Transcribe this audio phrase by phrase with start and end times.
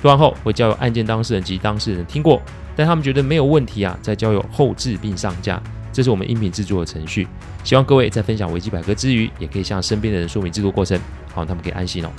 [0.00, 2.40] 做完后会交由案件当事人及当事人听过，
[2.76, 5.60] 但他们觉得没有问题啊，再交由后置并上架。
[5.92, 7.26] 这是我们音频制作的程序。
[7.64, 10.96] 希望各位在分享维基百科之余，也可以向身边的人说明制作过程，
[11.34, 12.12] 好让他们可以安心哦。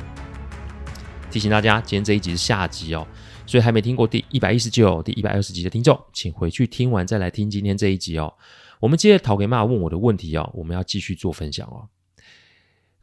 [1.31, 3.07] 提醒大家，今天这一集是下集哦，
[3.45, 8.33] 所以还没听过第一百一十九、第一百二十集的听众，请回去听完再来听今天这一集哦。
[8.81, 11.87] 我们接着陶给妈问我的问题哦，我们要继续做分享哦。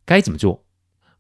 [0.05, 0.63] 该怎么做？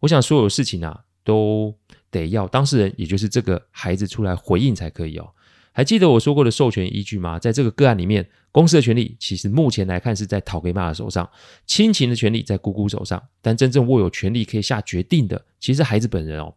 [0.00, 1.74] 我想所有事情啊，都。
[2.18, 5.28] 得要当事人，也就是这个孩子出来回应才可以哦。
[5.72, 7.38] 还记得我说过的授权依据吗？
[7.38, 11.28] 在这个个案里面，公司的权利其实目前来看是在陶给妈的手上，
[11.66, 16.54] 亲情的权利在姑姑手上，但真正握有权利可以下决定的，其实孩子本人哦。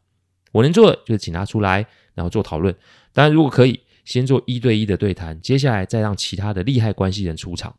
[0.53, 2.73] 我能做的就是请他出来，然后做讨论。
[3.11, 7.75] 当然，如果可以，先做一对一的对谈，接下来再让其他的利害关系人出场。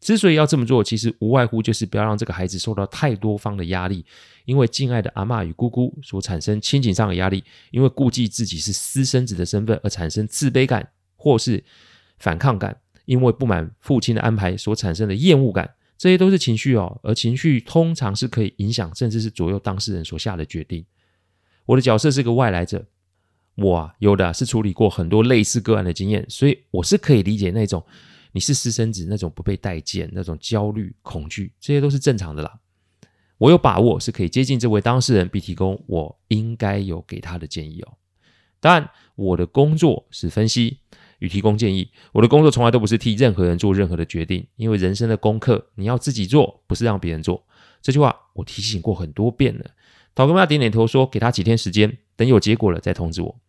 [0.00, 4.02] 之所以要这么做，其实无外乎就是不要让这个孩子受到太多方的压力，
[4.46, 11.62] 因为敬爱的阿嬷与姑姑所产生亲情上的压力，因为顾忌自己是私生子的身份而产生自卑感或是
[12.16, 20.82] 反抗感，因为不满父亲的安排所产生的厌恶感，这些都是情绪哦，而情绪通常是可以影响甚至是左右当事人所下的决定。
[21.66, 22.86] 我的角色是个外来者，
[23.56, 27.84] 我啊有的是处理过很多类似个案的经验，所以我是可以理解那种。
[28.32, 32.60] 你是私生子，那种不被待见，那种焦虑、恐惧，这些都是正常的啦。
[33.38, 37.94] 我有把握是可以接近这位当事人，并提供我应该有给他的建议哦。
[38.60, 40.80] 当然，我的工作是分析
[41.18, 41.90] 与提供建议。
[42.12, 47.46] 我的工作从来都不是替任何人做任何的决定，因为人生的功课你要自己做，不是让别人做。
[47.80, 49.64] 这句话我提醒过很多遍了。
[50.14, 53.40] 陶哥妈点点头说：“给他几天时间，等有结果了再通知我。”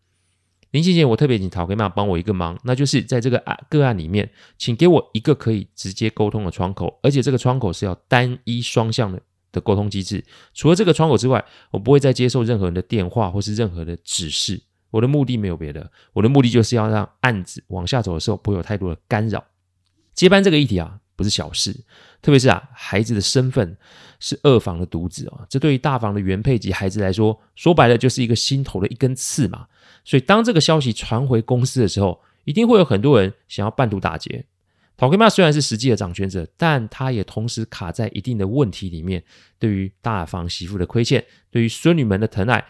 [0.72, 9.22] 林姐姐，我特别请陶给妈帮我一个忙，那就是在这个案个案里面，请给我一个可以直接沟通的窗口，而且这个窗口是要单一双向的
[9.52, 10.24] 的沟通机制。
[10.54, 14.62] 除了这个窗口之外，我不会再接受任何人的电话或是任何的指示。
[14.92, 19.44] 我的目的没有别的，我的目的就是要让案子往下走的时候不会有太多的干扰。
[20.14, 21.72] 接班这个议题啊，不是小事，
[22.20, 23.78] 特别是啊，孩子的身份
[24.20, 29.68] 是二房的独子啊，这对于大房的原配及孩子来说，说白了就是一个心头的一根刺嘛。
[30.04, 34.44] 所以当这个消息传回公司的时候，一定会有很多人想要半途打劫。
[34.98, 39.24] 陶克妈虽然是实际的掌权者，但他也同时卡在一定的问题里面。
[39.60, 42.66] 对于大房媳妇的亏欠，对于孙女们的疼爱，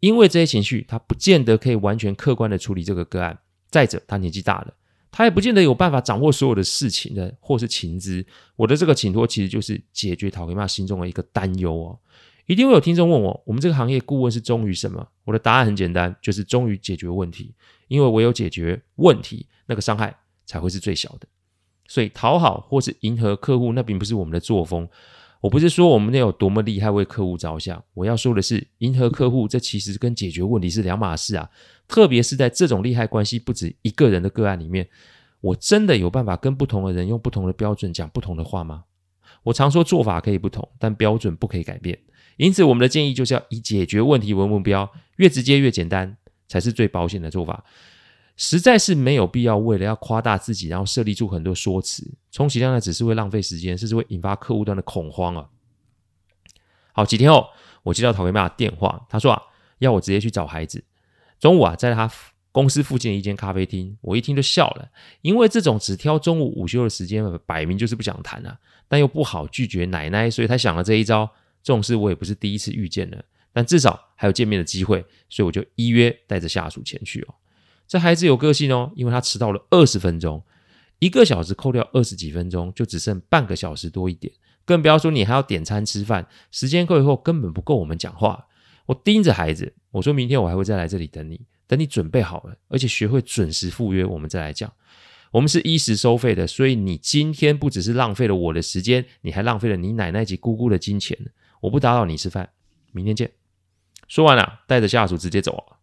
[0.00, 3.38] 因为这些情绪，他不见得可以完全客观的处理这个个案。
[3.70, 4.74] 再者，他年纪大了，
[5.10, 8.24] 他也不见得有办法掌握所有的事情的或是情资。
[8.56, 11.98] 我的这个请托，其实就是解决陶给妈心中的一个担忧哦。
[12.46, 15.06] 一定会有听众问我，我们这个行业顾问是忠于什么？
[15.24, 17.54] 我的答案很简单，就是忠于解决问题。
[17.88, 20.16] 因为唯有解决问题，那个伤害
[20.46, 21.28] 才会是最小的。
[21.86, 24.88] 所以讨好或是迎合客户，那并不是我们的作风。
[25.40, 27.82] 我不是说我们那有多么厉害，为客户着想。
[27.94, 31.48] 我要说的是，迎合客户，这其实跟解决问题是两码事啊。
[31.88, 34.86] 特别是在这种利害关系不止一个人的个案里面，
[35.40, 38.84] 我真的有办法跟不同的人用不同的标准讲不同的话吗？
[39.42, 41.98] 我常说做法可以不同，但标准不可以改变。
[42.36, 46.16] 因此，我们的建议就是要以解决问题为目标，越直接越简单，
[46.48, 47.64] 才是最保险的做法。
[48.42, 55.46] 实在是没有必要为了要夸大自己，然后设立出很多说辞，充其量呢只是会浪费时间，甚至会引发客户端的恐慌啊。
[56.94, 57.50] 好，几天后，
[57.82, 59.42] 我接到陶给妈的电话，他说啊，
[59.80, 60.82] 要我直接去找孩子。
[61.38, 62.10] 中午啊，在他
[62.50, 64.88] 公司附近的一间咖啡厅，我一听就笑了，
[65.20, 68.58] 因为这种只挑中午午休的时间，摆明就是不想谈啊，
[68.88, 71.30] 但又不好拒绝奶奶，所以他想了这一招。
[71.62, 73.22] 这种事我也不是第一次遇见了，
[73.52, 77.34] 但至少还有见面的机会，所以我就依约带着下属前去哦。
[77.90, 80.44] 这孩子有个性哦，因为他迟到了二十分钟，
[81.00, 84.32] 一个小时扣掉二十几分钟，就只剩半个小时多一点，
[84.64, 88.46] 更不要说你还要点餐吃饭，时间够以后根本不够我们讲话。
[88.86, 94.72] 我盯着孩子，我说明天我还会再来这里等你，等你准备好了，而且学会准时赴约，我们再来讲。
[95.32, 101.18] 我们是依时收费的，所以你今天不只是浪费了我的时间，你还浪费了你奶奶及姑姑的金钱。
[101.62, 102.50] 我不打扰你吃饭，
[102.92, 103.32] 明天见。
[104.06, 105.79] 说完了，带着下属直接走了。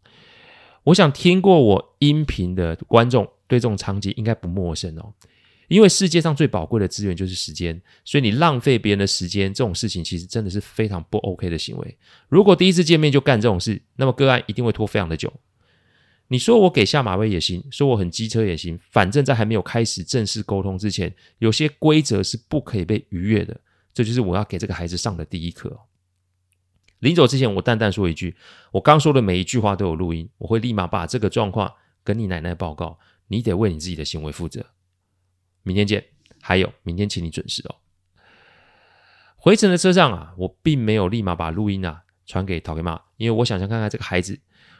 [0.87, 5.13] 我想听过我音频的观众对这种场景应该不陌生哦，
[5.67, 11.97] 因为世界上最宝贵的资源就是时间，所以你浪费别人的时间这种事情，其实真的是非常不 OK 的行为。
[12.29, 15.33] 如果第一次见面就干这种事，那么个案一定会拖非常的久。
[16.29, 23.59] 你说我给下马威也行，说我很机车也行，反正在还没有开始正式沟通之前，有些规则是不可以被逾越的。
[23.93, 25.77] 这就是我要给这个孩子上的第一课。
[26.99, 28.35] 临走之前，我淡淡说一句：
[28.71, 31.73] 我刚说的每一句话都有录音，我会立马把这个状况
[32.03, 32.99] 跟你奶奶报告。
[33.27, 34.65] 你得为你自己的行为负责。
[35.63, 36.05] 明天见。
[36.41, 37.75] 还有，明天请你准时哦。
[39.35, 44.39] 回程的车上啊，我并没有立马把录音啊传给陶给妈，因为我想想看看这个孩子。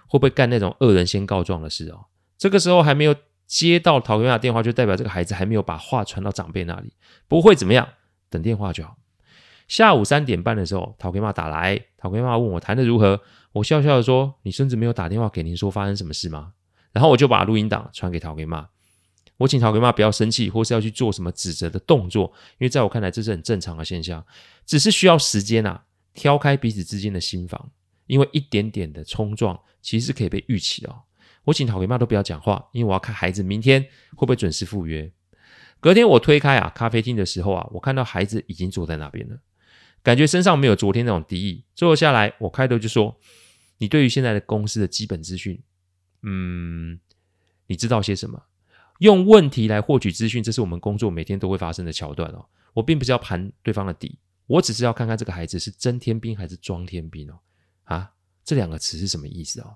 [0.10, 2.06] 会不会干那种恶人先告状的事哦？
[2.38, 3.14] 这个时候还没有
[3.46, 6.94] 接到陶根亚电话，就代表这个孩子还没有把话传到长辈那里。
[7.28, 7.86] 不会怎么样，
[8.30, 8.96] 等电话就好。
[9.68, 13.22] 下午三点半的时候，陶根妈打来，陶根妈问我谈得如何，
[13.52, 16.54] 我笑笑的说：“你孙子没有打电话给您说发生什么事吗？”
[16.94, 18.68] 然后我就把录音档传给陶根妈，
[19.38, 24.26] 我请陶根妈不要生气，或是要去做什么指责的动作，因为在我看来这是很正常的现象，
[24.66, 27.72] 只是需要时间啊，挑开彼此之间的心防。
[28.08, 30.96] 因为一点点的冲撞，其实可以被预期的哦。
[31.44, 33.82] 我请陶给妈都不要讲话，因为我要看孩子明天
[34.16, 35.12] 会不会准时赴约。
[35.82, 39.38] 隔天我推开啊咖啡厅的时候啊，我看到孩子已经坐在那边了，
[40.08, 41.66] 感觉身上没有昨天那种敌意。
[41.76, 43.20] 坐下来，我开头就说
[43.80, 45.62] ：“你对于现在的公司的基本资讯，
[46.22, 46.98] 嗯，
[47.66, 48.42] 你知道些什么？
[49.00, 52.46] 用问题来获取资讯，这是我们工作每天都会发生的桥段哦。
[52.72, 57.40] 我并不是要盘对方的底，我只是要看看这个孩子是真天兵还是装天兵哦。”
[57.84, 58.14] 啊，
[58.46, 59.76] 这两个词是什么意思哦？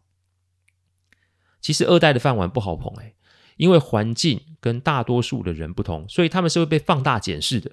[1.59, 3.15] 其实二代的饭碗不好捧哎，
[3.57, 7.69] 因为环境跟大多数的人不同，所以他们是会被放大检视的。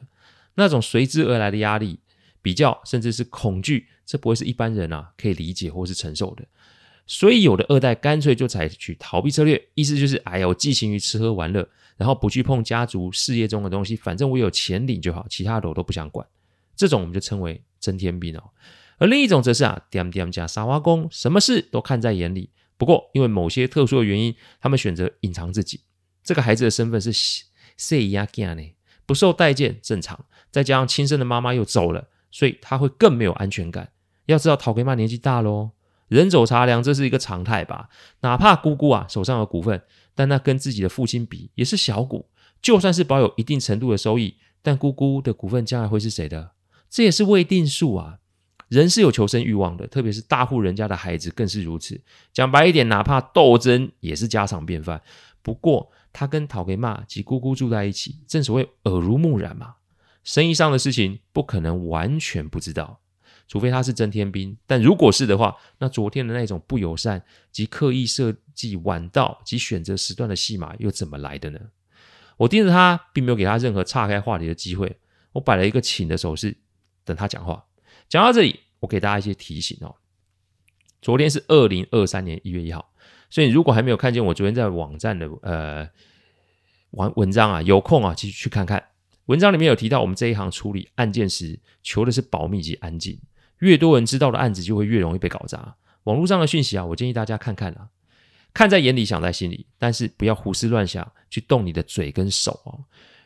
[0.56, 2.00] 那种随之而来的压力、
[2.48, 6.42] 比较，甚至是恐惧，这不会是一般人啊可以理解或是承受的。
[7.06, 11.68] 所以有的二代干脆就采取逃避策略，意思就是哎呀，我寄情于吃喝玩乐，
[11.98, 16.26] 然后不去碰家族事业中的东西，反正我有钱领就好，其他的我都不想管。
[16.74, 18.42] 这种我们就称为真天兵哦。
[18.96, 22.48] 而另一种则是啊，点点加沙挖工，什么事都看在眼里。
[22.78, 25.82] 不过，因为某些特殊的原因，他们选择隐藏自己。
[26.24, 27.12] 这个孩子的身份是
[27.76, 28.26] 谁呀？
[28.54, 28.74] 呢，
[29.04, 30.24] 不受待见，正常。
[30.50, 33.90] 再加上亲生的妈妈又走了，所以他会更没有安全感。
[34.26, 35.70] 要知道，陶给妈年纪大喽，
[36.08, 37.88] 人走茶凉，这是一个常态吧？
[38.20, 39.82] 哪怕姑姑啊手上有股份，
[40.14, 42.28] 但那跟自己的父亲比也是小股。
[42.60, 46.52] 就算是保有一定程度的收益，但姑姑的股份将来会是谁的？
[46.90, 48.18] 这也是未定数啊。
[48.68, 51.98] 人是有求生欲望的，特别是大户人家的孩子更是如此。
[52.34, 55.00] 讲白一点，哪怕斗争也是家常便饭。
[55.40, 59.76] 不过，他跟陶给妈及姑姑住在一起，正所谓耳濡目染嘛。
[60.28, 63.00] 生意上的事情不可能完全不知道，
[63.46, 64.54] 除非他是真天兵。
[64.66, 71.58] 但如果是的话，那昨天的那种不友善及刻意设计晚到及选择时段的戏码又怎么来的呢？
[72.36, 74.98] 我盯着他，并没有给他任何岔开话题的机会。
[75.32, 76.54] 我摆了一个请的手势，
[77.06, 77.64] 等他讲话。
[78.06, 79.94] 讲到这里，我给大家一些提醒哦。
[81.00, 82.92] 昨天是二零二三年一月一号，
[83.30, 85.88] 所以如果还没有看见我昨天在网站的呃
[86.90, 88.88] 文文章啊，有空啊，继续去看看。
[89.28, 93.20] 文章里面有提到，我们这一行处理案件时，求的是保密及安静。
[93.58, 95.76] 越多人知道的案子，就会越容易被搞砸。
[96.04, 97.90] 网络上的讯息啊，我建议大家看看啊，
[98.54, 102.84] 看在眼里，想在心里，但是不要胡思乱想，去动你的嘴跟手哦。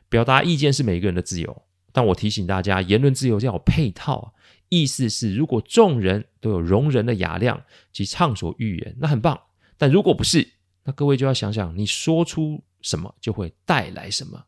[0.09, 1.63] 表达意见是每个人的自由，
[1.93, 4.35] 但我提醒大家，言论自由要有配套。
[4.71, 9.41] 意思是，如果众人都有容人的雅量及畅所欲言，那很棒。
[9.79, 10.49] 但如果不是，
[10.83, 14.43] 那各位就要想想，你说出什么就会带来什么。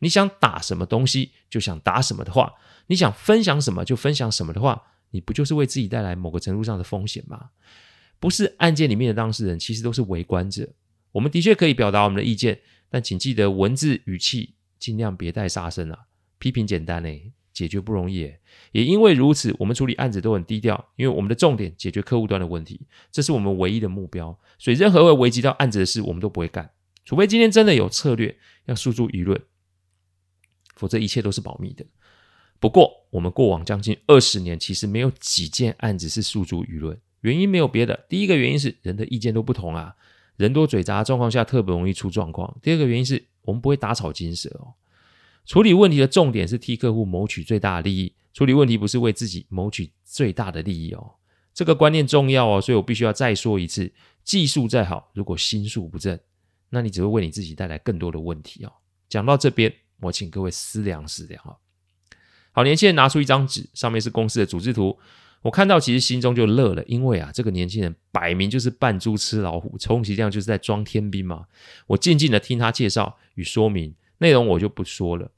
[0.00, 2.54] 你想打什么东西，就想打什么的话；
[2.86, 7.50] 你想分享什么，就分享什么的话，你不就是为自己带来某个程度上的风险吗？
[8.18, 10.68] 不是案件里面的当事人，其实都是围观者。
[11.12, 16.06] 我们的确可以表达我们的意见，但请记得文字语气尽量别带杀生啊！
[16.38, 17.32] 批评简单呢。
[17.56, 18.30] 解决不容易，
[18.72, 22.78] 也因为如此，我们处理案子都很低调，因为我们的重点解决客户端的问题，
[23.10, 24.38] 这是我们唯一的目标。
[24.58, 26.70] 所以，任何会危及到案子的事，我们都不会干，
[27.06, 28.36] 除非今天真的有策略
[28.66, 29.40] 要诉诸舆论，
[30.76, 31.84] 否则一切都是保密的。
[32.60, 39.94] 不过，我们过往将近二十年，其实没有几件案子是诉诸舆论，原因没有别的，第一个原因是人的意见都不同啊，
[40.36, 42.56] 人多嘴杂的状况下特别容易出状况。
[42.62, 44.72] 第二个原因是我们不会打草惊蛇哦。
[45.44, 51.14] 处理问题的重点是替客户谋取最大的利益，处理问题不是为自己谋取最大的利益哦。
[51.52, 53.92] 这个观念重要哦，所以我必须要再说一次：
[54.24, 56.18] 技术再好，如果心术不正，
[56.70, 58.72] 那你只会为你自己带来更多的问题哦。
[59.08, 61.56] 讲到这边，我请各位思量思量啊。
[62.52, 64.98] 好，年轻人拿出一张纸，上面是公司的组织图，
[65.42, 71.46] 我看到其实心中就乐了，因为啊，这个年轻人摆明就是扮猪吃老虎，充其量就是在装天兵嘛。
[71.86, 75.30] 我静静的听他介绍与说明，内容我就不说了。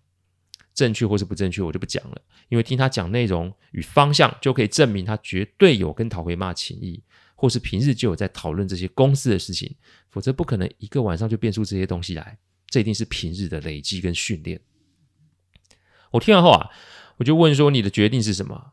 [0.74, 7.02] 正确或是不正确，我就不讲了，因为听他讲内容与方向，就可以证明他绝对有跟陶回妈情谊。
[7.40, 9.72] 或是平日就有在讨论这些公司的事情，
[10.10, 12.36] 否则不可能一个晚上就变出这些东西来。
[12.68, 14.60] 这一定是平日的累积跟训练。
[16.12, 16.70] 我听完后啊，
[17.16, 18.72] 我就问说：“你的决定是什么？”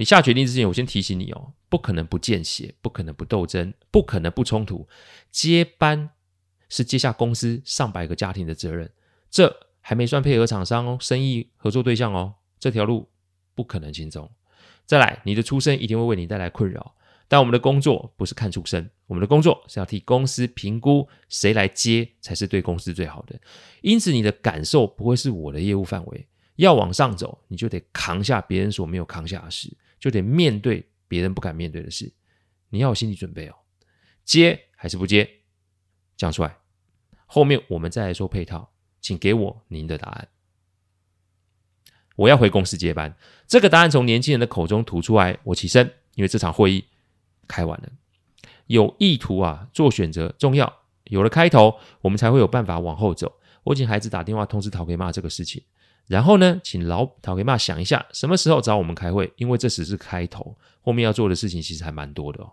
[0.00, 4.88] 你下决定之前，我先提醒你哦，不可能不见血，不可能不斗争，不可能不冲突。
[5.30, 6.10] 接班
[6.68, 8.92] 是接下公司上百个家庭的责任，
[9.28, 13.10] 这还没算配合厂商哦，生意合作对象哦，这条路
[13.56, 14.30] 不可能轻松。
[14.86, 16.94] 再来，你的出身一定会为你带来困扰，
[17.26, 23.36] 但我们的工作不是看出身，我们的工作是要替公司评估谁来接才是对公司最好的。
[23.80, 26.28] 因此，你的感受不会是我的业务范围。
[26.54, 29.76] 要往上走，你就得扛下别人所没有扛下的事。
[29.98, 32.12] 就得面对别人不敢面对的事，
[32.68, 33.54] 你要有心理准备哦。
[34.24, 35.28] 接还是不接？
[36.16, 36.56] 讲出来，
[37.26, 38.72] 后面我们再来说配套。
[39.00, 40.28] 请给我您的答案。
[42.16, 46.84] 我要回公司接班，这个答案从年轻人的口中吐出来，我起身，因为这场会议
[47.46, 47.88] 开完了。
[48.68, 50.72] 有意图啊，做选择重要。
[51.04, 53.32] 有了开头，我们才会有办法往后走。
[53.64, 55.62] 我请孩子打电话通知陶给妈这个事情。
[56.06, 59.30] 然后呢，请老陶给妈想一下，什么时候找我们开会？
[59.36, 62.52] 因为这只是开头，后面要做的事情其实还蛮多的哦。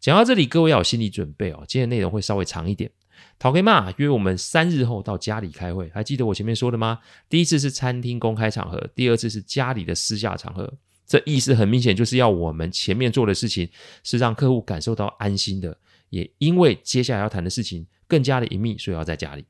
[0.00, 1.64] 讲到这里，各位要有心理准备哦。
[1.66, 2.90] 今天内容会稍微长一点。
[3.38, 7.00] 陶给妈约我们三日后到家里开会，还记得我前面说的吗？
[7.28, 10.72] 第一次是餐厅公开场合，第二次是家里的私下场合。
[11.08, 13.68] 这意思很明显，就是要我们前面做的事情
[14.04, 15.78] 是让客户感受到安心的，
[16.10, 19.46] 也因为接下来要谈的事情更加的隐秘，所以要在家里。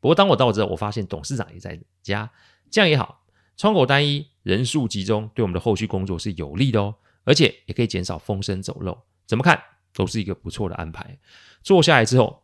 [0.00, 2.30] 不过，当我到这，我发现董事长也在家，
[2.70, 3.26] 这样也好，
[3.58, 8.96] 窗口单一，人数集中，对我们的后续工作是有利的哦，而且也可以减少风声走漏。
[9.26, 9.62] 怎么看
[9.92, 11.18] 都是一个不错的安排。
[11.62, 12.42] 坐下来之后，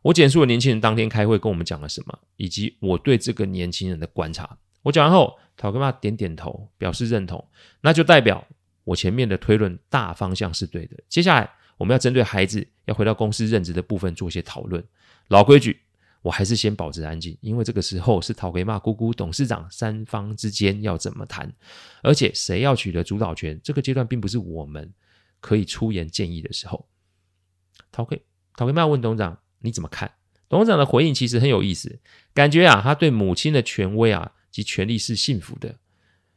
[0.00, 4.56] 我简述了年轻人当天开会跟我们讲了什么，以及我对这个年轻人的观察。
[4.86, 7.44] 我讲完后，陶哥妈点点头，表示认同，
[7.80, 8.46] 那就代表
[8.84, 10.96] 我前面的推论大方向是对的。
[11.08, 14.82] 接下来，我们要针对孩子要回到公司任职的部分做一些讨论。
[15.28, 15.80] 老规矩。
[16.22, 21.52] 我还是先保持安静，因为这个时候是陶给骂姑姑、董事长三方之间要怎么谈，
[22.02, 24.92] 而且谁要取得主导权，这个阶段并不是我们
[25.38, 26.88] 可以出言建议的时候。
[27.92, 28.20] 陶给
[28.56, 30.10] 陶给骂问董事长你怎么看？
[30.48, 32.00] 董事长的回应其实很有意思，
[32.34, 35.76] 感觉啊他对母亲的权威啊及权力是幸福的。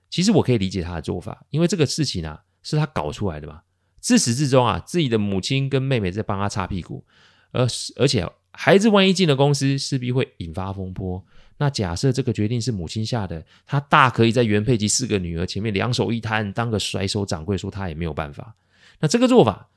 [0.09, 3.61] 其实我可以理解他的做法，因为这个事情啊是他搞出来的嘛，
[3.99, 7.03] 自始至终啊自己的母亲跟妹妹在帮他擦屁股，
[7.51, 8.27] 而而且。
[8.51, 11.23] 孩子万一进了公司，势必会引发风波。
[11.57, 18.55] 那假设这个决定是母亲下的，他大可以在原配及四个女儿前面两手一摊，当个甩手掌柜，说他也没有办法。
[18.99, 19.69] 那这个做法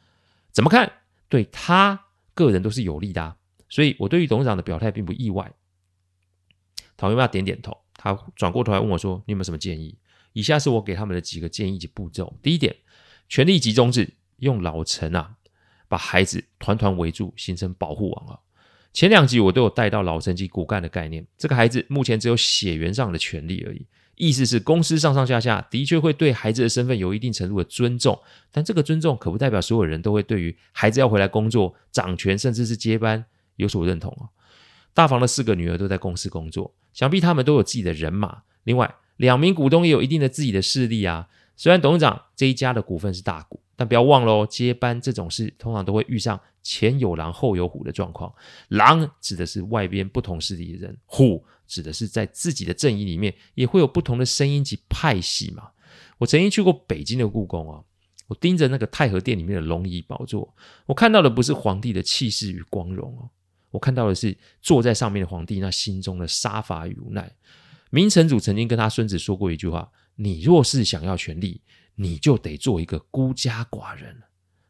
[0.50, 0.90] 怎么看？
[1.28, 3.37] 对他个人都是有利的啊。
[3.68, 5.52] 所以我对于董事长的表态并不意外。
[6.96, 9.97] 陶元妈点点头，他转过头来问我说：“你有没有什么建议？”
[10.35, 12.37] 以下是我给他们的几个建议及步骤。
[12.42, 12.75] 第一点，
[13.28, 15.37] 权力集中制，用老陈啊，
[15.87, 18.38] 把孩子团团围住，形成保护网啊。
[18.92, 21.26] 前两集我都有带到老陈及骨干的概念。
[21.38, 28.18] 这个孩子目前只有血缘上的权利而已，意思是公司上上下下的确会对孩子的身份有一定程度的尊重，
[28.50, 33.25] 但这个尊重可不代表所有人都会对于孩子要回来工作、掌权甚至是接班
[33.56, 34.28] 有所认同啊。
[34.92, 38.42] 大房的四个女儿都在公司工作，想必他们都有自己的人马。
[38.64, 41.28] 另外，两名股东也有一定的自己的势力啊。
[41.56, 43.61] 虽然董事长这一家的股份是大股。
[43.75, 48.32] 但不要忘了哦，接班这种事通常都会遇上前有狼后有虎的状况。
[48.68, 55.70] 狼指的是外边不同势力的人，虎指的是在自己的阵营里面也会有不同的声音及派系嘛。
[56.18, 57.82] 我曾经去过北京的故宫啊，
[58.28, 60.54] 我盯着那个太和殿里面的龙椅宝座，
[60.87, 63.30] 我看到的不是皇帝的气势与光荣哦，
[63.72, 67.30] 我看到的是坐在上面的皇帝那心中的杀伐与无奈。
[67.90, 71.60] 明成祖曾经跟他孙子说过一句话：“你若是想要权力。”
[71.96, 74.22] 你就得做一个孤家寡人。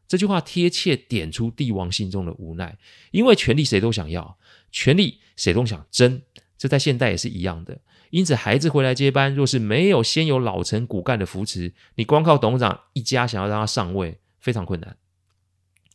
[0.09, 2.77] 这句话贴切点出帝王心中的无奈，
[3.11, 4.37] 因为权力谁都想要，
[4.73, 6.21] 权力谁都想争，
[6.57, 7.79] 这在现代也是一样的。
[8.09, 14.97] 因此，孩子回来接班，若是没有先有老臣骨干的扶持，你光靠董事长一家想要让他上位，非常困难。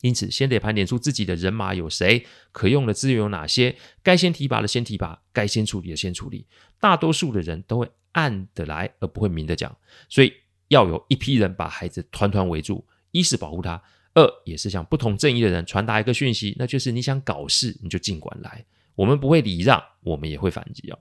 [0.01, 6.47] 因此，先得盘点出自己的人马有谁，可用的资源有哪些，该先提拔的先提拔，该先处理的先处理。
[6.81, 9.77] 大多数的人都会暗的来，而不会明的讲，
[10.09, 10.33] 所以。
[10.69, 18.63] 要有一批人把孩子团团围住，一是保护他，二也是向不同阵营的人传达一个讯息，那就是你想搞事你就尽管来，
[18.95, 20.99] 我们不会礼让，我们也会反击哦。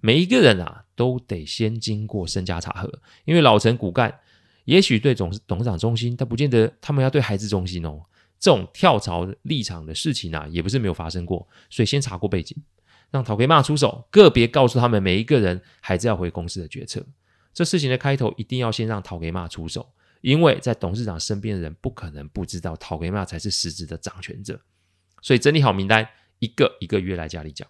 [0.00, 2.92] 每一个人啊，都得先经过身家查核，
[3.24, 4.12] 因为老臣骨干
[4.64, 8.02] 也许对董事董事长忠心，但不见得他们要对孩子忠心哦。
[8.38, 12.56] 这种跳槽立场的事情啊，也不是没有发生过，所以先查过背景，
[13.10, 17.04] 让陶给骂出手，个别告诉他们每一个人孩子要回公司的决策。
[17.52, 24.60] 这事情的开头一定要先让陶给骂出手，因为在董事长身边的人不可能不知道陶给妈才是实质的掌权者，
[25.20, 27.66] 所以整理好名单，一个一个约来家里讲。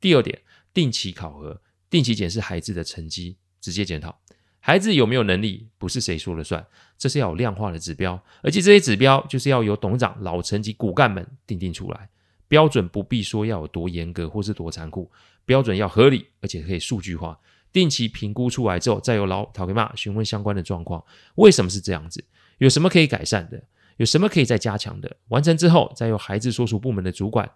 [0.00, 0.42] 第二点，
[0.74, 4.20] 定期考核，定期检视孩子的成绩，直接检讨
[4.60, 6.66] 孩子有没有能力，不是谁说了算，
[6.98, 12.08] 这是要有量化的指标，而且这些指标就是要由董事长、老陈及骨干们定定出来。
[12.48, 15.10] 标准不必说要有多严格或是多残酷，
[15.44, 17.38] 标准要合理，而且可以数据化。
[17.70, 22.24] 定期评估出来之后，再由老陶给妈询问相关的状况，为什么是这样子？
[22.56, 23.62] 有什么可以改善的？
[23.98, 25.16] 有什么可以再加强的？
[25.28, 27.50] 完成之后，再由孩子所属部门的主管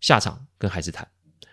[0.00, 1.08] 下场跟孩子谈，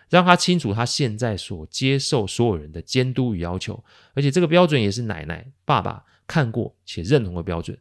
[0.10, 3.84] 让他清楚他现在所接受所有人的监督与要求，
[4.14, 7.78] 而且这个标准也是奶奶、爸爸看过且认同的标准。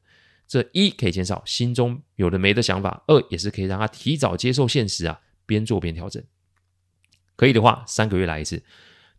[0.48, 6.22] 这一可以减少心中有的没的想法，二也是可以让他提早接受现实啊，边做边调整。
[7.34, 8.62] 可以的话，三个月来一次。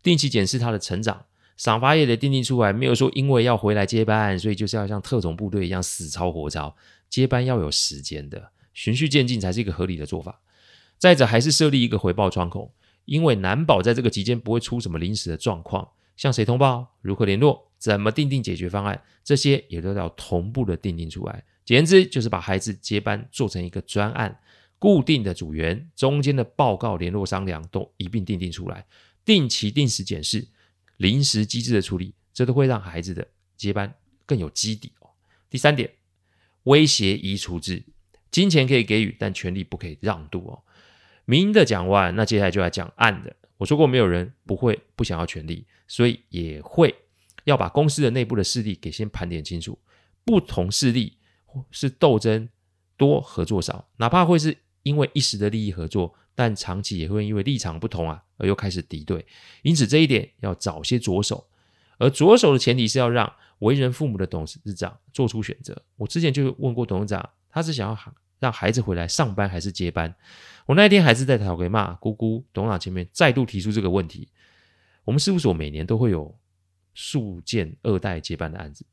[0.02, 6.76] 定期检视他的成长，赏罚也得定定出来，没有说因为要回来接班，所以就是要像特种部队一样死操活操。
[7.10, 10.40] 接班要有时间的，循序渐进才是一个合理的做法。
[10.98, 12.72] 再者，还是设立一个回报窗口，
[13.08, 21.42] 因为难保在这个期间不会出什么临时的状况，向谁通报、如何联络、怎么定定解决方案，这些也都要同步的定定出来。
[21.64, 24.38] 简言之，就是把孩子接班做成一个专案，
[24.78, 28.86] 固定的组员，中间的报告、联络、商量都一并定定出来。
[29.24, 30.46] 定期定时检视，
[30.98, 33.94] 临时机制的处理，这都会让孩子的接班
[34.26, 35.08] 更有基底哦。
[35.48, 35.90] 第三点，
[36.64, 37.82] 威胁移除制，
[38.30, 40.62] 金钱可以给予，但权力不可以让渡哦。
[41.30, 43.36] 明的讲完，那接下来就来讲暗的。
[43.58, 46.94] 我说过，没有人不会不想要权力，所以也会
[47.44, 49.78] 要把公司的内部的势力给先盘点清楚。
[50.24, 51.18] 不同势力
[51.70, 52.48] 是斗争
[52.96, 56.14] 多，合作少，哪怕会是因为一时的利益合作。
[56.34, 59.26] 但长期也会因为立场不同啊，而又开始敌对，
[59.62, 61.46] 因此这一点要早些着手。
[61.98, 65.82] 而着手的前提是要让为人父母的董事长做出选择。
[65.96, 67.94] 我之前就问过董事长，他是想要
[68.38, 70.14] 让孩子回来上班还是接班？
[70.66, 74.28] 我那一天还是在陶给骂姑姑董事长前面再度提出这个问题。
[75.04, 76.38] 我们事务所每年都会有
[76.92, 78.84] 数件二代接班的案子，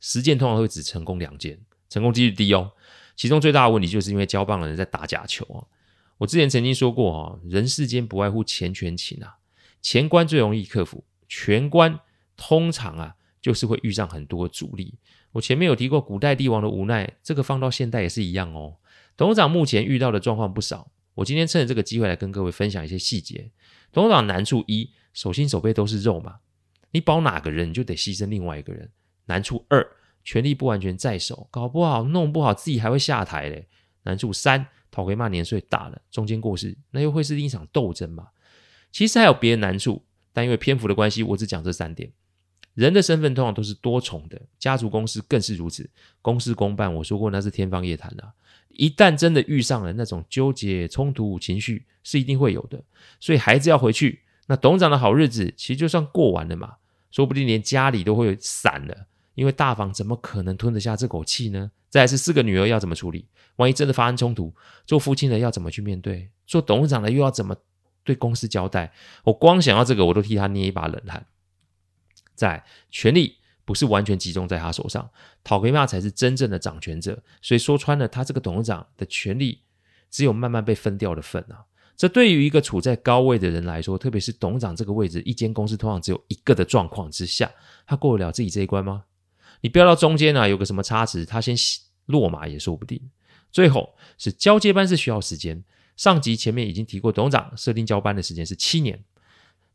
[0.00, 2.72] 十件通常会只成功两件，成功几率低哦。
[3.14, 5.64] 其中最大的问题就是因为交棒的人在打假球啊。
[6.18, 9.36] 我之前曾经说过啊，人世间不外乎钱权情啊，
[9.80, 12.00] 钱关最容易克服，权关
[12.36, 13.14] 通常啊
[13.46, 14.98] 就是会遇上很多阻力。
[15.30, 18.78] 我前面有提过古代帝王的无奈，这个放到现代也是一样哦。
[19.16, 23.52] 董事长目前遇到的状况不少，我今天趁着这个机会来跟各位分享一些细节。
[23.92, 26.40] 董事长难处一，手心手背都是肉嘛，
[26.90, 28.90] 你保哪个人，你就得牺牲另外一个人。
[29.26, 29.86] 难处二，
[30.24, 33.68] 权力不完全在手，搞不好弄不好自己还会下台嘞。
[34.02, 34.66] 难处三。
[34.90, 38.28] 陶给妈年岁大了，中间过世，那又会是另一场斗争嘛？
[38.90, 42.10] 其实还有别的难处，但因为篇幅的关系，我只讲这三点。
[42.76, 45.88] 人的身份通常都是多重的，家族公司更是如此。
[46.20, 48.34] 公事公办，我说过那是天方夜谭啊。
[48.68, 52.78] 一旦真的遇上了那种纠结、冲突、情绪，是一定会有的。
[53.18, 56.74] 所以孩子要回去，那董事长的好日子其实就算过完了嘛，
[57.10, 59.06] 说不定连家里都会散了。
[59.34, 61.70] 因为大房怎么可能吞得下这口气呢？
[61.88, 63.26] 再来是四个女儿要怎么处理？
[63.56, 66.28] 万一真的发生冲突，做父亲的要怎么去面对？
[66.46, 67.56] 做董事长的又要怎么
[68.04, 68.92] 对公司交代？
[69.24, 71.24] 我光想到这个，我都替他捏一把冷汗。
[72.36, 75.10] 在，权力不是完全集中在他手上，
[75.42, 77.20] 讨给骂才是真正的掌权者。
[77.42, 79.62] 所以说穿了，他这个董事长的权力
[80.10, 81.64] 只有慢慢被分掉的份啊。
[81.96, 87.50] 这对于一个处在高位的人来说，特别是董事长这个位置，一间公司通常只有一个的状况之下，
[87.86, 89.04] 他过得了自己这一关吗？
[89.62, 91.56] 你不要到中间啊，有个什么差池，他先
[92.04, 93.00] 落马也说不定。
[93.50, 95.64] 最后是交接班是需要时间，
[95.96, 99.02] 上集前面已经提过，董事长设定交班的时间是七年，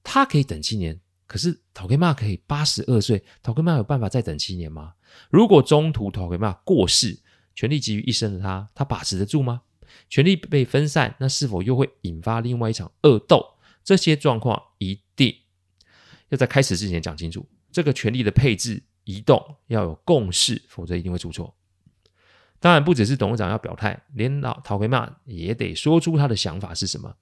[0.03, 0.99] 他可以等七年，
[1.31, 4.95] 可是陶给妈可以八十二岁，陶给妈有办法再等七年吗？
[5.29, 7.21] 如果中途陶给妈过世，
[7.55, 9.61] 权力集于一身的他，他把持得住吗？
[10.09, 13.55] 权力被分散，那是否又会引发另外一场恶斗？
[13.81, 15.33] 这些状况一定
[16.27, 18.83] 要在开始之前讲清楚，这个权力的配置。
[19.03, 21.55] 移动要有共识，否则一定会出错。
[22.59, 27.15] 当然，不只是董事长要表态，连老陶克曼也得说出他的想法是什么。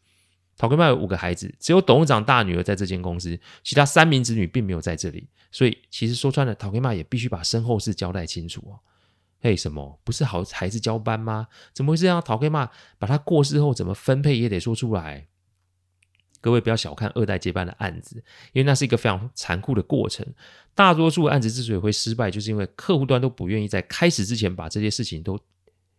[0.59, 5.25] 陶给妈有五个孩子，只有董事长大女儿在这间公司，其他三名子女并没有在这里。
[5.53, 8.77] 所以，其实说穿了，陶给妈也必须把身后事交代清楚哦。
[9.39, 9.97] 嘿，什么？
[10.03, 11.47] 不是好孩子交班吗？
[11.73, 12.21] 怎么会这样？
[12.21, 15.27] 陶给妈把他过世后怎么分配也得说出来。
[16.41, 18.17] 各位不要小看二代接班的案子，
[18.51, 20.25] 因为那是一个非常残酷的过程。
[20.75, 25.39] 大多数案子之所以会失败，就是因为客户端都不愿意在开始之前把这些事情都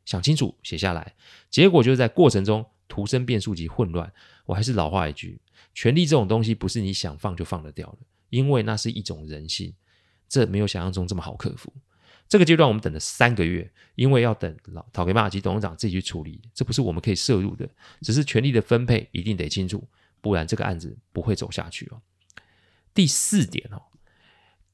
[0.05, 1.15] 想清楚写下来，
[1.49, 4.13] 结果就是在过程中徒生变数及混乱。
[4.51, 5.41] 我还是老话一句，
[5.75, 7.99] 权力这种东西不是你想放就放得掉的，
[8.31, 9.73] 因为那是一种人性，
[10.29, 11.73] 这没有想象中这么好克服。
[12.29, 17.69] 这个阶段我们等了三个月，因为要等老陶给玛及董事长自己去处理，这不是我们可以涉入的，
[18.03, 19.89] 只是权力的分配一定得清楚，
[20.21, 22.03] 不然这个案子不会走下去哦。
[22.93, 23.83] 第四点哦，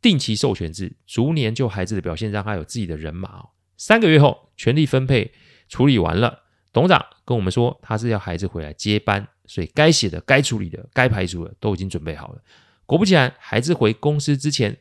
[0.00, 3.50] 定期授权制，逐年就孩子的表现让他有自己的人马哦。
[3.76, 5.34] 三个月后，权力分配
[5.68, 12.42] 处理完了，董事长跟我们说他是要孩子回来接班，所以该写的、该处理的、该排除的都已经准备好了。
[12.84, 14.76] 果不其然，孩子回公司之前。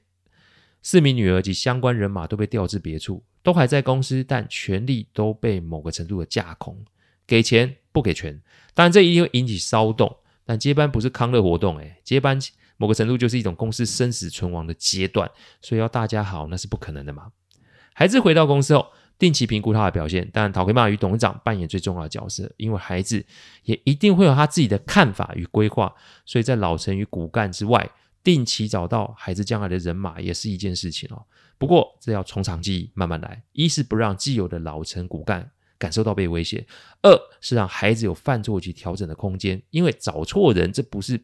[0.87, 6.77] 四名女儿及相关人马都被调至别处，都还在公司，但权力都被某个程度的架空，
[7.25, 8.39] 给钱不给权，
[8.75, 10.15] 当然这一定会引起骚动。
[10.45, 12.39] 但接班不是康乐活动，诶，接班
[12.77, 15.27] 某个程度就是一种公司生死存亡的阶段，
[15.59, 17.31] 所以要大家好那是不可能的嘛。
[17.95, 23.25] 孩子回到公司后，定期评估他的表现，当然陶奎玛与董事长扮演最重要的角色，因为孩子
[23.63, 25.93] 也一定会有他自己的看法与规划，
[26.25, 27.89] 所以在老臣与骨干之外。
[28.23, 31.23] 定期找到孩子将来的人马也是一件事情哦。
[31.59, 33.43] 不过这要从长计议，慢慢来。
[33.51, 36.65] 一是不让既有的老臣骨干感受到被威胁；
[37.03, 39.61] 二是让孩子有犯错及调整的空间。
[39.69, 41.23] 因为找错人，这不是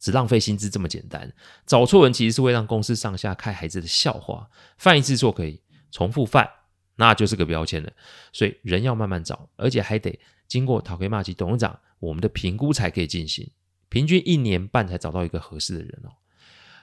[0.00, 1.30] 只浪费薪资这么简单。
[1.66, 4.48] 找错人其实是会让公司上下看孩子的笑话。
[4.78, 6.48] 犯一次错可以，重复犯
[6.96, 7.92] 那就是个标签了。
[8.32, 13.50] 所以人要慢慢找，而且还得经过陶克玛吉董事长我们的评估才可以进行。
[13.88, 16.12] 平均一年半才找到一个合适的人哦。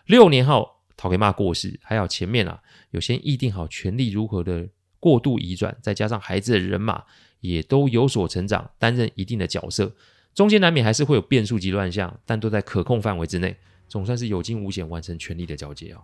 [0.06, 4.70] 六年后，陶给玛过世，还有前面啊，有先议定好权力如何的
[5.00, 7.04] 过度移转，再加上孩子的人马
[7.40, 9.96] 也都有所成长，担任一定的角色，
[10.34, 16.02] 中间难免还是会有变数及乱象，但都在可控范围之内，总算是有惊无险完成权力的交接哦。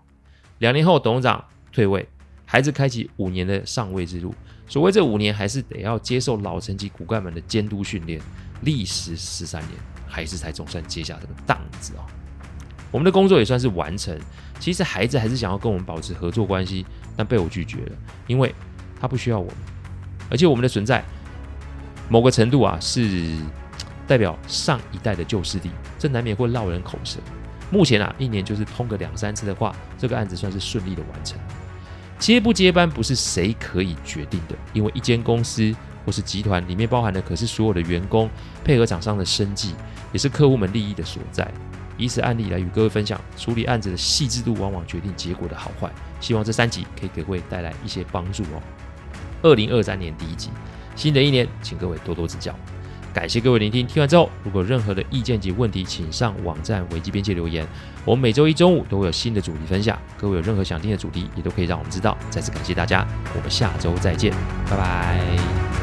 [0.60, 2.08] 两年后，董事长退位，
[2.56, 4.34] 孩子开启五年的上位之路。
[4.66, 8.18] 所谓这五年，还是得要接受老臣及骨干们的监督训练，
[8.62, 9.74] 历时十三年。
[10.08, 12.06] 孩子才总算接下这个档子哦，
[12.92, 14.18] 我们的工作也算是完成。
[14.58, 16.86] 其实孩子还是想要跟我们保持合作关系，
[17.18, 17.92] 但被我拒绝了，
[18.26, 18.56] 因为
[19.02, 19.56] 他不需要我们，
[20.30, 21.04] 而且我们的存在
[22.08, 23.36] 某个程度啊是
[24.08, 27.20] 代表上一代的旧势力，这难免会落人口舌。
[27.70, 31.38] 目前啊，一年就是通个两三次的话，这个案子算是顺利的完成。
[32.26, 35.72] 接不接班不是谁可以决定的，因为一间公司
[36.04, 38.28] 或是集团里面包含的可是所有的员工
[38.64, 39.76] 配合厂商的生计。
[40.12, 41.48] 也是客户们利益的所在，
[42.00, 45.88] 以此案例来与各位分享处理案子的细致度，往往决定结果的好坏。
[46.20, 48.60] 希望这三集可以给各位带来一些帮助哦。
[49.44, 50.50] 二零二三年第一集，
[50.96, 52.58] 新的一年，请各位多多指教。
[53.16, 57.66] 感谢各位聆听，听完之后如果有任何的意见及问题，请上网站维基边界留言。
[58.04, 62.18] 我们每周一中午都会有新的主题分享，各位有任何想听的主题，也都可以让我们知道。
[62.30, 64.34] 再次感谢大家，我们下周再见，
[64.70, 65.75] 拜拜。